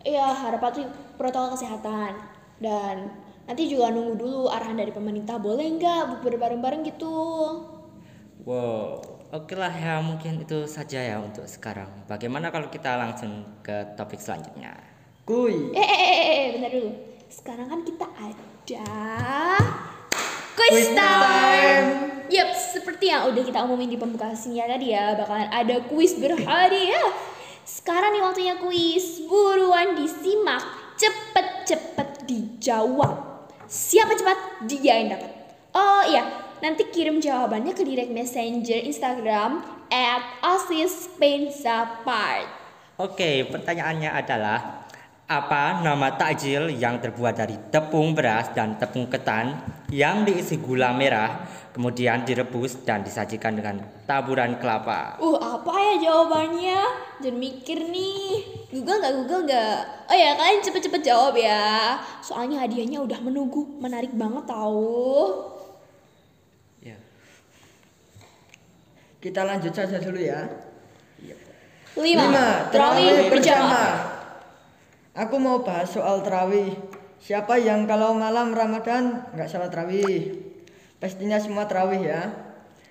ya 0.03 0.35
harap 0.35 0.59
patuhi 0.59 0.91
protokol 1.15 1.55
kesehatan. 1.55 2.19
Dan 2.59 3.07
nanti 3.47 3.71
juga 3.71 3.95
nunggu 3.95 4.19
dulu 4.19 4.51
arahan 4.51 4.83
dari 4.83 4.91
pemerintah. 4.91 5.39
Boleh 5.39 5.79
nggak 5.79 6.19
bukber 6.19 6.43
bareng-bareng 6.43 6.83
gitu? 6.91 7.15
wow 8.47 9.03
oke 9.35 9.59
lah 9.59 9.75
ya 9.75 9.99
mungkin 9.99 10.39
itu 10.47 10.71
saja 10.71 11.03
ya 11.03 11.19
untuk 11.19 11.51
sekarang 11.51 11.91
bagaimana 12.07 12.55
kalau 12.55 12.71
kita 12.71 12.95
langsung 12.95 13.43
ke 13.67 13.99
topik 13.99 14.23
selanjutnya 14.23 14.79
Kuy. 15.27 15.75
Eh, 15.75 15.83
eh, 15.83 15.83
eh, 15.83 16.07
eh, 16.07 16.29
eh, 16.31 16.47
bentar 16.55 16.71
dulu. 16.71 16.91
Sekarang 17.27 17.67
kan 17.67 17.83
kita 17.83 18.07
ada 18.15 18.56
quiz 20.59 20.59
Quiz 20.59 20.89
time. 20.91 20.99
time. 20.99 21.87
Yap, 22.27 22.51
seperti 22.59 23.15
yang 23.15 23.31
udah 23.31 23.43
kita 23.47 23.63
omongin 23.63 23.95
di 23.95 23.95
pembukaan 23.95 24.35
sinyal 24.35 24.67
tadi 24.75 24.91
ya, 24.91 25.15
bakalan 25.15 25.47
ada 25.55 25.79
quiz 25.87 26.19
berhadiah. 26.19 27.15
Sekarang 27.63 28.11
nih 28.11 28.23
waktunya 28.27 28.55
quiz. 28.59 29.23
Buruan 29.31 29.95
disimak, 29.95 30.67
cepet-cepet 30.99 32.27
dijawab. 32.27 33.47
Siapa 33.71 34.19
cepat, 34.19 34.67
dia 34.67 34.99
yang 34.99 35.15
dapat. 35.15 35.31
Oh 35.75 36.03
iya, 36.07 36.27
nanti 36.59 36.91
kirim 36.91 37.23
jawabannya 37.23 37.71
ke 37.71 37.87
direct 37.87 38.11
messenger 38.11 38.83
Instagram 38.83 39.63
at. 39.91 40.23
Oke, 42.97 43.45
pertanyaannya 43.53 44.11
adalah 44.11 44.86
apa 45.27 45.83
nama 45.83 46.15
takjil 46.15 46.71
yang 46.71 47.03
terbuat 47.03 47.35
dari 47.35 47.59
tepung 47.75 48.15
beras 48.15 48.55
dan 48.55 48.79
tepung 48.79 49.11
ketan 49.11 49.59
yang 49.91 50.23
diisi 50.23 50.55
gula 50.55 50.95
merah, 50.95 51.43
kemudian 51.75 52.23
direbus 52.23 52.79
dan 52.87 53.03
disajikan 53.03 53.59
dengan 53.59 53.83
taburan 54.07 54.55
kelapa? 54.63 55.19
Uh, 55.19 55.35
apa 55.35 55.75
ya 55.75 55.95
jawabannya? 56.07 56.81
Jangan 57.27 57.39
mikir 57.43 57.91
nih. 57.91 58.27
Google 58.71 59.03
nggak? 59.03 59.15
Google 59.19 59.43
nggak? 59.51 59.79
Oh 60.07 60.15
ya, 60.15 60.31
kalian 60.39 60.63
cepet-cepet 60.63 61.03
jawab 61.03 61.35
ya. 61.35 61.99
Soalnya 62.23 62.63
hadiahnya 62.63 63.03
udah 63.03 63.19
menunggu. 63.19 63.67
Menarik 63.83 64.15
banget 64.15 64.47
tahu. 64.47 65.43
Ya. 66.87 66.95
Kita 69.19 69.43
lanjut 69.43 69.75
saja 69.75 69.99
dulu 69.99 70.23
ya. 70.23 70.47
Lima. 71.99 72.71
Terawih 72.71 73.27
berjamaah. 73.27 74.16
Aku 75.17 75.41
mau 75.41 75.65
bahas 75.65 75.89
soal 75.89 76.21
terawih. 76.21 76.77
Siapa 77.17 77.57
yang 77.57 77.89
kalau 77.89 78.13
malam 78.13 78.53
Ramadan 78.53 79.25
nggak 79.33 79.49
salat 79.49 79.73
terawih? 79.73 80.45
Pastinya 81.01 81.41
semua 81.41 81.65
terawih 81.65 82.05
ya. 82.05 82.37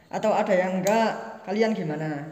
Atau 0.10 0.34
ada 0.34 0.50
yang 0.50 0.82
enggak? 0.82 1.46
Kalian 1.46 1.78
gimana? 1.78 2.26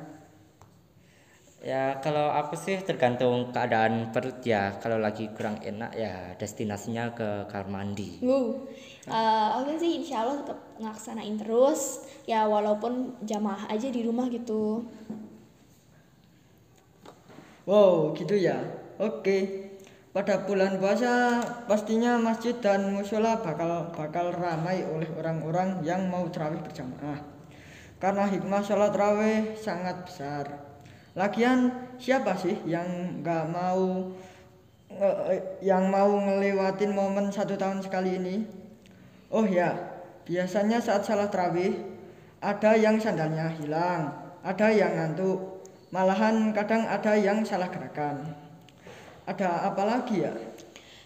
Ya, 1.61 2.01
kalau 2.01 2.33
aku 2.33 2.57
sih 2.57 2.81
tergantung 2.81 3.53
keadaan 3.53 4.09
perut 4.09 4.41
ya. 4.41 4.73
Kalau 4.81 4.97
lagi 4.97 5.29
kurang 5.29 5.61
enak 5.61 5.93
ya 5.93 6.33
destinasinya 6.41 7.13
ke 7.13 7.45
kamar 7.53 7.69
mandi. 7.69 8.17
Wow. 8.25 8.65
Eh, 9.05 9.49
oke 9.61 9.77
sih, 9.77 10.01
insya 10.01 10.25
Allah 10.25 10.41
tetap 10.41 10.57
ngelaksanain 10.81 11.37
terus. 11.37 12.09
Ya 12.25 12.49
walaupun 12.49 13.13
jamaah 13.21 13.69
aja 13.69 13.93
di 13.93 14.01
rumah 14.01 14.25
gitu. 14.33 14.89
Wow, 17.69 18.17
gitu 18.17 18.33
ya. 18.33 18.57
Oke. 18.97 19.69
Pada 20.13 20.45
bulan 20.45 20.77
puasa 20.77 21.41
pastinya 21.65 22.21
masjid 22.21 22.53
dan 22.61 22.93
musola 22.93 23.41
bakal 23.41 23.89
bakal 23.97 24.29
ramai 24.29 24.85
oleh 24.85 25.09
orang-orang 25.17 25.81
yang 25.81 26.05
mau 26.05 26.29
terawih 26.29 26.61
berjamaah. 26.61 27.17
Karena 27.97 28.29
hikmah 28.29 28.61
sholat 28.61 28.93
terawih 28.93 29.57
sangat 29.57 30.05
besar. 30.05 30.45
Lagian 31.17 31.73
siapa 31.97 32.37
sih 32.37 32.61
yang 32.69 32.85
nggak 33.25 33.57
mau 33.57 34.13
nge- 34.93 35.21
eh, 35.33 35.41
yang 35.65 35.89
mau 35.89 36.13
ngelewatin 36.13 36.93
momen 36.93 37.33
satu 37.33 37.57
tahun 37.57 37.81
sekali 37.81 38.21
ini? 38.21 38.45
Oh 39.33 39.49
ya, 39.49 39.73
biasanya 40.29 40.77
saat 40.77 41.09
salat 41.09 41.33
terawih 41.33 41.73
ada 42.37 42.77
yang 42.77 43.01
sandalnya 43.01 43.49
hilang, 43.57 44.13
ada 44.45 44.69
yang 44.69 44.93
ngantuk, 44.93 45.65
malahan 45.89 46.53
kadang 46.53 46.85
ada 46.85 47.17
yang 47.17 47.41
salah 47.41 47.73
gerakan. 47.73 48.42
Ada 49.23 49.71
apa 49.71 49.83
lagi 49.87 50.23
ya? 50.23 50.33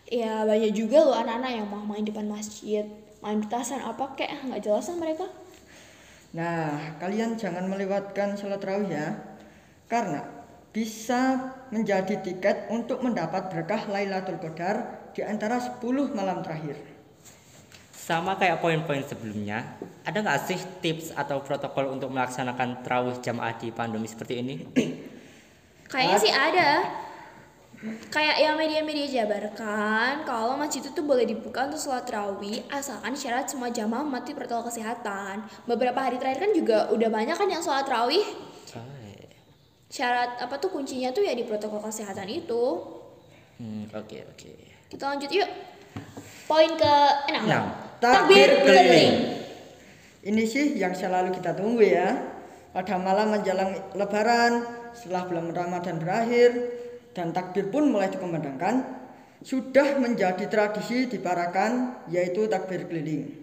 Ya 0.07 0.47
banyak 0.47 0.71
juga 0.71 1.03
loh 1.03 1.17
anak-anak 1.19 1.51
yang 1.51 1.67
mau 1.67 1.83
main 1.83 2.07
depan 2.07 2.25
masjid. 2.25 2.88
Main 3.19 3.43
petasan 3.43 3.83
apa 3.83 4.15
kek, 4.15 4.29
nggak 4.47 4.63
jelas 4.63 4.88
kan 4.88 4.97
mereka. 4.97 5.25
Nah, 6.38 6.97
kalian 7.01 7.36
jangan 7.36 7.65
melewatkan 7.67 8.38
sholat 8.39 8.62
tarawih 8.62 8.89
ya. 8.93 9.19
Karena 9.88 10.24
bisa 10.71 11.53
menjadi 11.74 12.21
tiket 12.21 12.69
untuk 12.69 13.01
mendapat 13.01 13.50
berkah 13.50 13.89
Lailatul 13.89 14.38
Qadar 14.38 15.09
di 15.15 15.25
antara 15.25 15.57
10 15.57 15.81
malam 16.13 16.45
terakhir. 16.45 16.77
Sama 17.91 18.39
kayak 18.39 18.63
poin-poin 18.63 19.03
sebelumnya, 19.03 19.75
ada 20.07 20.24
nggak 20.24 20.39
sih 20.47 20.59
tips 20.79 21.12
atau 21.12 21.43
protokol 21.43 21.91
untuk 21.91 22.07
melaksanakan 22.13 22.79
terawih 22.86 23.19
jamaah 23.19 23.57
di 23.59 23.67
pandemi 23.74 24.07
seperti 24.07 24.39
ini? 24.39 24.53
Kayaknya 25.91 26.17
sih 26.21 26.31
ada. 26.31 26.69
Kayak 28.10 28.41
yang 28.41 28.57
media-media 28.57 29.05
jabarkan 29.22 30.25
kalau 30.25 30.57
masjid 30.57 30.81
itu 30.81 30.98
tuh 30.98 31.05
boleh 31.05 31.29
dibuka 31.29 31.69
untuk 31.69 31.77
sholat 31.77 32.10
tarawih 32.10 32.65
asalkan 32.74 33.13
syarat 33.13 33.46
semua 33.46 33.69
jamaah 33.69 34.01
mati 34.01 34.34
protokol 34.34 34.74
kesehatan. 34.74 35.46
Beberapa 35.69 36.01
hari 36.01 36.17
terakhir 36.17 36.50
kan 36.50 36.51
juga 36.57 36.89
udah 36.89 37.10
banyak 37.13 37.38
kan 37.38 37.46
yang 37.46 37.62
sholat 37.62 37.86
tarawih. 37.86 38.25
Baik. 38.74 39.29
Syarat 39.93 40.41
apa 40.41 40.57
tuh 40.57 40.74
kuncinya 40.74 41.13
tuh 41.13 41.22
ya 41.22 41.38
di 41.38 41.46
protokol 41.46 41.77
kesehatan 41.86 42.25
itu. 42.25 42.81
Hmm, 43.62 43.86
oke 43.93 44.17
oke. 44.25 44.53
Kita 44.89 45.13
lanjut 45.13 45.29
yuk. 45.29 45.50
Poin 46.50 46.74
ke 46.74 46.96
enam. 47.29 47.46
Enam. 47.46 47.65
Takbir 48.01 48.65
keliling. 48.65 49.13
Ini 50.25 50.43
sih 50.50 50.81
yang 50.81 50.98
selalu 50.98 51.29
kita 51.29 51.53
tunggu 51.53 51.86
ya. 51.86 52.34
Pada 52.74 52.98
malam 52.98 53.38
menjelang 53.38 53.74
lebaran, 53.93 54.65
setelah 54.93 55.25
bulan 55.25 55.50
Ramadan 55.50 55.98
berakhir, 55.98 56.51
dan 57.17 57.33
takbir 57.33 57.74
pun 57.74 57.89
mulai 57.89 58.13
dikumandangkan, 58.13 58.86
sudah 59.41 59.97
menjadi 59.97 60.45
tradisi 60.45 61.09
di 61.09 61.17
Parakan, 61.17 62.05
yaitu 62.13 62.45
takbir 62.45 62.86
keliling. 62.86 63.33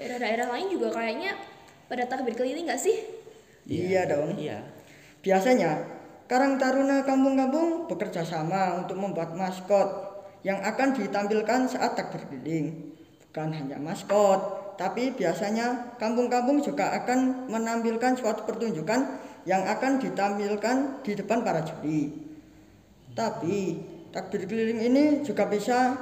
Daerah-daerah 0.00 0.48
lain 0.48 0.72
juga 0.72 0.96
kayaknya 0.96 1.36
pada 1.92 2.08
takbir 2.08 2.32
keliling 2.32 2.64
gak 2.64 2.80
sih? 2.80 2.96
Iya 3.68 4.08
dong. 4.08 4.40
Iya. 4.40 4.64
Biasanya, 5.20 5.84
Karang 6.24 6.56
Taruna 6.56 7.04
kampung-kampung 7.04 7.84
bekerja 7.84 8.24
sama 8.24 8.80
untuk 8.80 8.96
membuat 8.96 9.36
maskot 9.36 9.88
yang 10.40 10.64
akan 10.64 10.96
ditampilkan 10.96 11.68
saat 11.68 12.00
takbir 12.00 12.24
keliling. 12.32 12.96
Bukan 13.28 13.52
hanya 13.52 13.76
maskot, 13.76 14.72
tapi 14.80 15.12
biasanya 15.12 16.00
kampung-kampung 16.00 16.64
juga 16.64 16.96
akan 16.96 17.52
menampilkan 17.52 18.16
suatu 18.16 18.48
pertunjukan 18.48 19.20
yang 19.44 19.68
akan 19.68 20.00
ditampilkan 20.00 21.04
di 21.04 21.12
depan 21.12 21.44
para 21.44 21.60
juri. 21.60 22.29
Tapi 23.14 23.78
takbir 24.14 24.46
keliling 24.46 24.80
ini 24.80 25.04
juga 25.26 25.46
bisa 25.46 25.94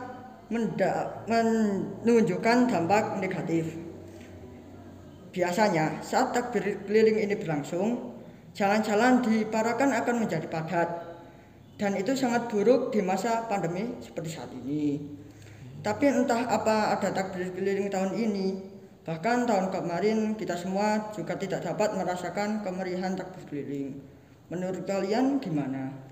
menunjukkan 1.28 2.56
dampak 2.72 3.20
negatif. 3.20 3.76
Biasanya 5.28 6.00
saat 6.00 6.32
takbir 6.32 6.88
keliling 6.88 7.20
ini 7.20 7.36
berlangsung, 7.36 8.16
jalan-jalan 8.56 9.20
di 9.20 9.44
Parakan 9.44 9.92
akan 9.92 10.24
menjadi 10.24 10.48
padat. 10.48 10.88
Dan 11.78 11.94
itu 11.94 12.10
sangat 12.18 12.50
buruk 12.50 12.90
di 12.90 12.98
masa 12.98 13.46
pandemi 13.46 13.94
seperti 14.02 14.34
saat 14.34 14.50
ini. 14.50 14.98
Tapi 15.78 16.10
entah 16.10 16.50
apa 16.50 16.90
ada 16.98 17.14
takbir 17.14 17.54
keliling 17.54 17.86
tahun 17.86 18.18
ini. 18.18 18.58
Bahkan 19.06 19.46
tahun 19.46 19.70
kemarin 19.70 20.34
kita 20.34 20.58
semua 20.58 21.14
juga 21.14 21.38
tidak 21.38 21.62
dapat 21.62 21.94
merasakan 21.94 22.66
kemeriahan 22.66 23.14
takbir 23.14 23.46
keliling. 23.46 23.94
Menurut 24.50 24.82
kalian 24.90 25.38
gimana? 25.38 26.07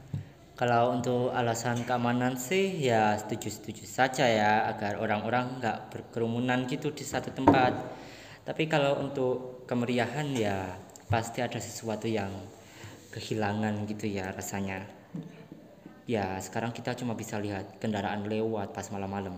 Kalau 0.56 0.96
untuk 0.96 1.36
alasan 1.36 1.84
keamanan 1.84 2.40
sih 2.40 2.80
ya 2.80 3.12
setuju-setuju 3.20 3.84
saja 3.84 4.24
ya 4.24 4.64
agar 4.72 4.96
orang-orang 4.96 5.60
nggak 5.60 5.92
berkerumunan 5.92 6.64
gitu 6.64 6.96
di 6.96 7.04
satu 7.04 7.28
tempat. 7.28 7.76
Tapi 8.40 8.64
kalau 8.64 8.96
untuk 9.04 9.68
kemeriahan 9.68 10.32
ya 10.32 10.80
pasti 11.12 11.44
ada 11.44 11.60
sesuatu 11.60 12.08
yang 12.08 12.32
kehilangan 13.12 13.84
gitu 13.84 14.08
ya 14.08 14.32
rasanya. 14.32 14.88
Ya 16.08 16.40
sekarang 16.40 16.72
kita 16.72 16.96
cuma 16.96 17.12
bisa 17.12 17.36
lihat 17.36 17.76
kendaraan 17.76 18.24
lewat 18.24 18.72
pas 18.72 18.88
malam-malam. 18.88 19.36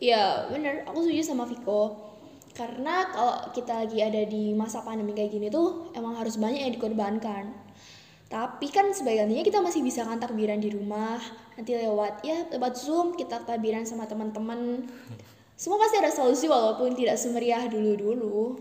Iya 0.00 0.48
bener, 0.48 0.88
aku 0.88 1.08
setuju 1.08 1.24
sama 1.24 1.48
Viko 1.48 2.12
Karena 2.52 3.08
kalau 3.16 3.48
kita 3.56 3.80
lagi 3.80 4.04
ada 4.04 4.28
di 4.28 4.52
masa 4.52 4.84
pandemi 4.84 5.16
kayak 5.16 5.32
gini 5.32 5.48
tuh 5.48 5.88
Emang 5.96 6.20
harus 6.20 6.36
banyak 6.36 6.68
yang 6.68 6.76
dikorbankan 6.76 7.65
Tapi 8.26 8.66
kan 8.74 8.90
sebagai 8.90 9.22
gantinya 9.22 9.44
kita 9.46 9.62
masih 9.62 9.86
bisa 9.86 10.02
kan 10.02 10.18
takbiran 10.18 10.58
di 10.58 10.74
rumah 10.74 11.22
Nanti 11.54 11.78
lewat 11.78 12.26
ya 12.26 12.42
lewat 12.50 12.74
Zoom 12.74 13.14
kita 13.14 13.38
takbiran 13.46 13.86
sama 13.86 14.02
teman-teman 14.10 14.82
Semua 15.54 15.78
pasti 15.78 16.02
ada 16.02 16.10
solusi 16.10 16.50
walaupun 16.50 16.98
tidak 16.98 17.22
semeriah 17.22 17.70
dulu-dulu 17.70 18.58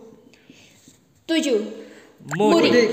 Tujuh 1.25 1.85
Mudik. 2.25 2.89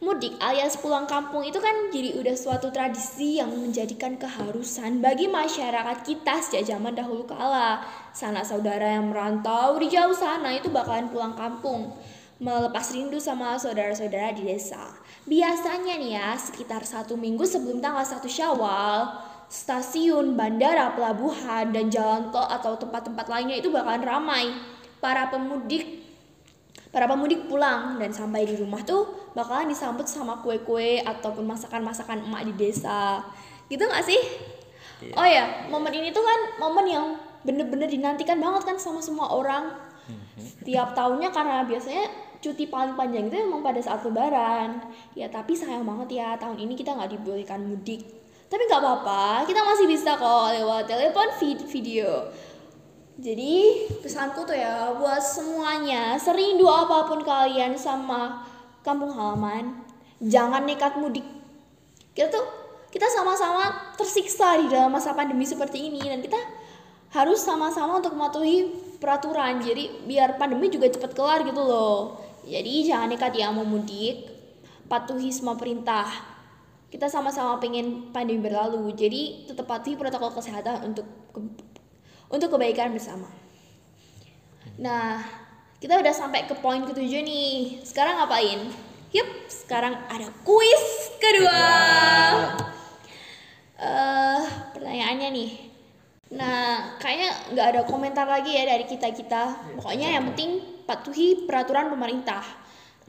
Mudik 0.00 0.38
alias 0.38 0.78
pulang 0.78 1.04
kampung 1.04 1.42
itu 1.42 1.58
kan 1.58 1.90
jadi 1.90 2.14
udah 2.16 2.32
suatu 2.38 2.70
tradisi 2.70 3.42
yang 3.42 3.50
menjadikan 3.52 4.14
keharusan 4.16 5.02
bagi 5.02 5.26
masyarakat 5.26 6.06
kita 6.06 6.38
sejak 6.38 6.72
zaman 6.72 6.94
dahulu 6.94 7.26
kala. 7.26 7.82
Sanak 8.14 8.46
saudara 8.46 8.96
yang 8.96 9.10
merantau 9.10 9.76
di 9.82 9.90
jauh 9.90 10.14
sana 10.14 10.54
itu 10.54 10.70
bakalan 10.70 11.10
pulang 11.10 11.34
kampung. 11.34 11.90
Melepas 12.40 12.96
rindu 12.96 13.20
sama 13.20 13.60
saudara-saudara 13.60 14.32
di 14.32 14.48
desa. 14.48 14.96
Biasanya 15.28 16.00
nih 16.00 16.16
ya, 16.16 16.32
sekitar 16.40 16.80
satu 16.88 17.12
minggu 17.12 17.44
sebelum 17.44 17.84
tanggal 17.84 18.00
1 18.00 18.24
syawal, 18.24 19.12
stasiun, 19.52 20.40
bandara, 20.40 20.96
pelabuhan, 20.96 21.68
dan 21.68 21.92
jalan 21.92 22.32
tol 22.32 22.48
atau 22.48 22.80
tempat-tempat 22.80 23.28
lainnya 23.28 23.60
itu 23.60 23.68
bakalan 23.68 24.00
ramai. 24.00 24.56
Para 25.04 25.28
pemudik 25.28 26.00
Para 26.90 27.06
pemudik 27.06 27.46
pulang 27.46 28.02
dan 28.02 28.10
sampai 28.10 28.42
di 28.42 28.58
rumah 28.58 28.82
tuh 28.82 29.30
bakalan 29.30 29.70
disambut 29.70 30.10
sama 30.10 30.42
kue-kue 30.42 30.98
ataupun 31.06 31.46
masakan-masakan 31.46 32.26
emak 32.26 32.50
di 32.50 32.54
desa. 32.58 33.22
Gitu 33.70 33.86
gak 33.86 34.02
sih? 34.02 34.18
Oh 35.14 35.22
ya, 35.22 35.70
momen 35.70 35.94
ini 35.94 36.10
tuh 36.10 36.26
kan 36.26 36.40
momen 36.58 36.90
yang 36.90 37.14
bener-bener 37.46 37.86
dinantikan 37.86 38.42
banget 38.42 38.74
kan 38.74 38.76
sama 38.76 38.98
semua 38.98 39.30
orang. 39.30 39.70
Setiap 40.34 40.90
tahunnya 40.98 41.30
karena 41.30 41.62
biasanya 41.62 42.10
cuti 42.40 42.64
paling 42.66 42.96
panjang 42.96 43.28
itu 43.28 43.36
memang 43.36 43.60
pada 43.60 43.80
saat 43.80 44.00
lebaran. 44.02 44.80
Ya 45.12 45.28
tapi 45.28 45.52
sayang 45.52 45.84
banget 45.84 46.20
ya 46.20 46.34
tahun 46.40 46.56
ini 46.56 46.74
kita 46.74 46.96
nggak 46.96 47.20
dibolehkan 47.20 47.60
mudik. 47.68 48.02
Tapi 48.50 48.66
nggak 48.66 48.82
apa-apa, 48.82 49.46
kita 49.46 49.62
masih 49.62 49.86
bisa 49.86 50.18
kok 50.18 50.50
lewat 50.50 50.90
telepon 50.90 51.28
vid- 51.38 51.68
video. 51.70 52.34
Jadi 53.20 53.86
pesanku 54.00 54.42
tuh 54.48 54.56
ya 54.56 54.96
buat 54.96 55.22
semuanya 55.22 56.18
serindu 56.18 56.66
apa 56.66 57.06
pun 57.06 57.22
kalian 57.22 57.78
sama 57.78 58.42
kampung 58.80 59.12
halaman, 59.12 59.76
jangan 60.18 60.64
nekat 60.64 60.96
mudik. 60.98 61.22
Kita 62.16 62.32
tuh 62.32 62.42
kita 62.90 63.06
sama-sama 63.06 63.94
tersiksa 63.94 64.58
di 64.58 64.66
dalam 64.66 64.90
masa 64.90 65.14
pandemi 65.14 65.46
seperti 65.46 65.92
ini 65.92 66.02
dan 66.02 66.18
kita 66.18 66.40
harus 67.14 67.38
sama-sama 67.38 68.02
untuk 68.02 68.18
mematuhi 68.18 68.66
peraturan. 68.98 69.62
Jadi 69.62 70.10
biar 70.10 70.34
pandemi 70.40 70.72
juga 70.72 70.90
cepat 70.90 71.14
kelar 71.14 71.46
gitu 71.46 71.62
loh. 71.62 72.18
Jadi 72.46 72.88
jangan 72.88 73.08
nekat 73.12 73.32
ya 73.36 73.52
mau 73.52 73.66
mudik, 73.66 74.28
patuhi 74.88 75.30
semua 75.30 75.54
perintah. 75.54 76.08
Kita 76.90 77.06
sama-sama 77.06 77.62
pengen 77.62 78.10
pandemi 78.10 78.42
berlalu. 78.42 78.90
Jadi 78.96 79.46
tetap 79.46 79.70
patuhi 79.70 79.94
protokol 79.94 80.34
kesehatan 80.34 80.90
untuk 80.90 81.06
ke- 81.30 81.64
untuk 82.30 82.48
kebaikan 82.54 82.90
bersama. 82.90 83.30
Nah, 84.80 85.22
kita 85.78 85.96
udah 85.96 86.14
sampai 86.14 86.44
ke 86.46 86.54
poin 86.58 86.82
ketujuh 86.82 87.22
nih. 87.22 87.80
Sekarang 87.86 88.18
ngapain? 88.18 88.70
Yup, 89.10 89.28
sekarang 89.50 89.94
ada 90.06 90.30
kuis 90.46 91.14
kedua. 91.18 91.62
Eh, 93.80 94.42
pertanyaannya 94.76 95.28
nih. 95.34 95.50
Nah, 96.30 96.94
kayaknya 97.02 97.30
nggak 97.50 97.66
ada 97.74 97.80
komentar 97.88 98.22
lagi 98.28 98.54
ya 98.54 98.62
dari 98.68 98.86
kita 98.86 99.10
kita. 99.10 99.74
Pokoknya 99.80 100.14
yang 100.14 100.30
penting 100.30 100.62
patuhi 100.90 101.46
peraturan 101.46 101.86
pemerintah. 101.94 102.42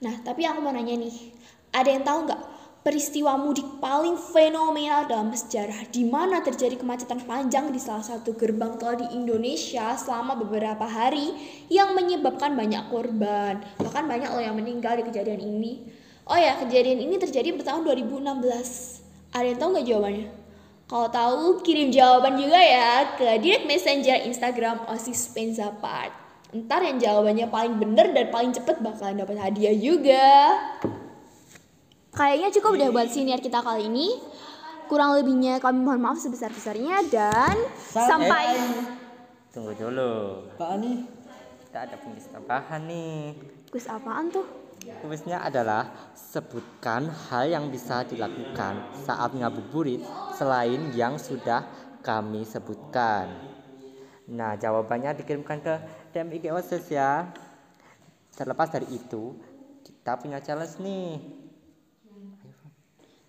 Nah, 0.05 0.21
tapi 0.21 0.45
aku 0.45 0.61
mau 0.61 0.69
nanya 0.69 0.93
nih, 0.93 1.33
ada 1.73 1.89
yang 1.89 2.05
tahu 2.05 2.29
nggak 2.29 2.41
peristiwa 2.85 3.37
mudik 3.37 3.81
paling 3.81 4.17
fenomenal 4.17 5.05
dalam 5.05 5.29
sejarah 5.33 5.89
di 5.89 6.05
mana 6.05 6.41
terjadi 6.41 6.77
kemacetan 6.77 7.25
panjang 7.25 7.69
di 7.69 7.77
salah 7.77 8.01
satu 8.01 8.33
gerbang 8.37 8.77
tol 8.81 8.97
di 8.97 9.05
Indonesia 9.13 9.93
selama 9.97 10.37
beberapa 10.37 10.85
hari 10.85 11.33
yang 11.73 11.97
menyebabkan 11.97 12.53
banyak 12.53 12.89
korban. 12.89 13.65
Bahkan 13.81 14.03
banyak 14.05 14.29
loh 14.29 14.41
yang 14.45 14.57
meninggal 14.57 15.01
di 15.01 15.05
kejadian 15.09 15.41
ini. 15.41 15.81
Oh 16.25 16.37
ya, 16.37 16.61
kejadian 16.61 17.01
ini 17.01 17.17
terjadi 17.17 17.53
pada 17.57 17.73
tahun 17.73 17.81
2016. 18.05 19.33
Ada 19.33 19.45
yang 19.45 19.57
tahu 19.57 19.69
nggak 19.73 19.87
jawabannya? 19.89 20.27
Kalau 20.91 21.07
tahu, 21.07 21.43
kirim 21.63 21.87
jawaban 21.87 22.35
juga 22.35 22.59
ya 22.59 23.15
ke 23.15 23.39
direct 23.39 23.63
messenger 23.63 24.27
Instagram 24.27 24.85
Osis 24.91 25.31
Penzapart. 25.31 26.30
Ntar 26.51 26.83
yang 26.83 26.99
jawabannya 26.99 27.47
paling 27.47 27.79
bener 27.79 28.11
dan 28.11 28.27
paling 28.27 28.51
cepet 28.51 28.83
bakalan 28.83 29.23
dapat 29.23 29.39
hadiah 29.39 29.71
juga. 29.71 30.27
Kayaknya 32.11 32.49
cukup 32.59 32.71
deh 32.75 32.91
buat 32.91 33.07
senior 33.07 33.39
kita 33.39 33.63
kali 33.63 33.87
ini. 33.87 34.19
Kurang 34.91 35.15
lebihnya 35.15 35.63
kami 35.63 35.79
mohon 35.79 36.03
maaf 36.03 36.19
sebesar-besarnya 36.19 37.07
dan 37.07 37.55
sampai 37.87 38.59
Tunggu 39.51 39.71
dulu. 39.75 40.47
Pak 40.59 40.69
Ani, 40.75 41.07
Kita 41.67 41.87
ada 41.87 41.95
kuis 42.03 42.27
tambahan 42.27 42.83
nih. 42.83 43.35
kuis 43.71 43.87
apaan 43.87 44.27
tuh? 44.27 44.43
Kuisnya 44.99 45.45
adalah 45.45 46.11
sebutkan 46.17 47.07
hal 47.07 47.47
yang 47.47 47.71
bisa 47.71 48.01
dilakukan 48.03 48.81
saat 49.05 49.31
ngabuburit 49.31 50.01
selain 50.35 50.91
yang 50.97 51.15
sudah 51.15 51.63
kami 52.01 52.43
sebutkan. 52.43 53.29
Nah, 54.31 54.57
jawabannya 54.57 55.21
dikirimkan 55.21 55.59
ke 55.61 55.75
DM 56.11 56.27
IG 56.35 56.51
OSIS 56.51 56.91
ya. 56.91 57.31
Terlepas 58.35 58.67
dari 58.67 58.87
itu, 58.91 59.35
kita 59.83 60.19
punya 60.19 60.43
challenge 60.43 60.75
nih. 60.83 61.19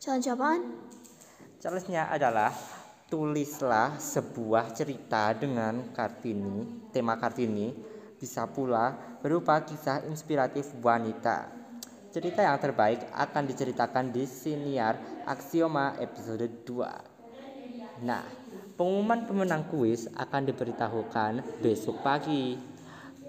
Challenge 0.02 0.26
apaan? 0.34 0.62
Challenge-nya 1.62 2.10
adalah 2.10 2.50
tulislah 3.06 4.02
sebuah 4.02 4.74
cerita 4.74 5.30
dengan 5.30 5.94
Kartini, 5.94 6.90
tema 6.90 7.14
Kartini, 7.14 7.70
bisa 8.18 8.50
pula 8.50 8.98
berupa 9.22 9.62
kisah 9.62 10.02
inspiratif 10.10 10.74
wanita. 10.82 11.54
Cerita 12.10 12.42
yang 12.42 12.58
terbaik 12.58 13.06
akan 13.14 13.46
diceritakan 13.46 14.10
di 14.10 14.26
siniar 14.26 15.22
Aksioma 15.22 15.94
episode 16.02 16.50
2. 16.66 18.02
Nah, 18.02 18.26
pengumuman 18.74 19.22
pemenang 19.22 19.70
kuis 19.70 20.10
akan 20.18 20.50
diberitahukan 20.50 21.62
besok 21.62 22.02
pagi. 22.02 22.71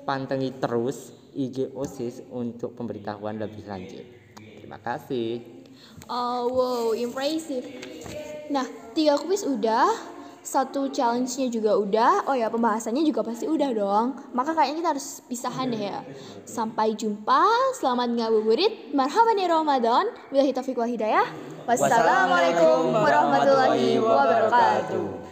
Pantengin 0.03 0.59
terus 0.59 1.15
IG 1.31 1.71
OSIS 1.73 2.27
untuk 2.29 2.75
pemberitahuan 2.75 3.39
lebih 3.39 3.63
lanjut. 3.65 4.05
Terima 4.35 4.77
kasih. 4.79 5.41
Oh 6.11 6.51
wow, 6.51 6.85
impressive. 6.91 7.63
Nah, 8.51 8.67
tiga 8.91 9.15
kuis 9.15 9.47
udah, 9.47 9.87
satu 10.43 10.91
challenge-nya 10.91 11.47
juga 11.47 11.79
udah. 11.79 12.27
Oh 12.27 12.35
ya, 12.35 12.51
pembahasannya 12.51 13.07
juga 13.07 13.23
pasti 13.23 13.47
udah 13.47 13.69
dong. 13.71 14.07
Maka 14.35 14.51
kayaknya 14.51 14.83
kita 14.83 14.89
harus 14.91 15.23
pisahan 15.23 15.71
deh 15.71 15.87
ya. 15.87 16.03
Sampai 16.43 16.99
jumpa, 16.99 17.73
selamat 17.79 18.11
ngabuburit. 18.11 18.91
Marhaban 18.91 19.39
ya 19.39 19.47
Ramadan. 19.47 20.11
Bila 20.27 20.43
taufiq 20.51 20.75
wal 20.75 20.91
hidayah. 20.91 21.23
Wassalamualaikum 21.63 22.91
warahmatullahi 22.91 23.95
wabarakatuh. 24.03 25.22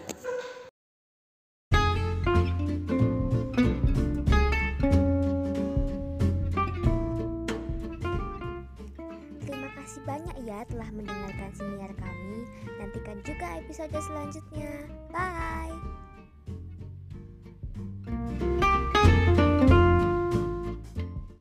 Selanjutnya. 14.02 14.61